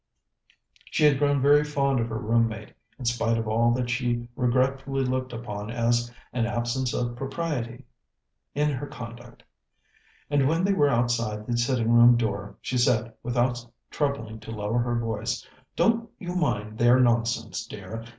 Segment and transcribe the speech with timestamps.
[0.85, 4.27] She had grown very fond of her room mate, in spite of all that she
[4.35, 7.85] regretfully looked upon as an absence of propriety
[8.55, 9.43] in her conduct;
[10.27, 14.79] and when they were outside the sitting room door, she said, without troubling to lower
[14.79, 18.03] her voice: "Don't you mind their nonsense, dear.